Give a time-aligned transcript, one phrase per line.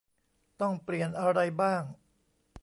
[0.61, 1.83] ต้องเปลี่ยนอะไรบ้าง